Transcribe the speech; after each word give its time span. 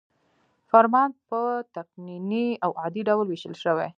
فرمان 0.69 1.09
په 1.27 1.39
تقنیني 1.75 2.47
او 2.65 2.71
عادي 2.81 3.01
ډول 3.09 3.25
ویشل 3.27 3.55
شوی. 3.63 3.87